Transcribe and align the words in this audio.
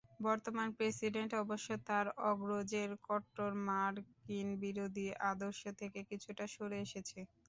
বর্তমান 0.21 0.67
প্রেসিডেন্ট 0.77 1.31
অবশ্য 1.41 1.67
তাঁর 1.87 2.05
অগ্রজের 2.29 2.89
কট্টর 3.07 3.51
মার্কিনবিরোধী 3.67 5.01
আদর্শ 5.31 5.61
থেকে 5.81 5.99
কিছুটা 6.11 6.45
সরে 6.53 6.77
এসেছেন। 6.85 7.23